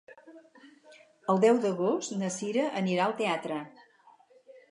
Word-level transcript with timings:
El 1.33 1.41
deu 1.43 1.59
d'agost 1.65 2.15
na 2.23 2.31
Cira 2.37 2.65
anirà 2.81 3.05
al 3.09 3.15
teatre. 3.23 3.59